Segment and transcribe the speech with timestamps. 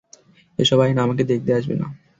[0.59, 1.87] এসব আইন আমাকে দেখাতে আসবে না।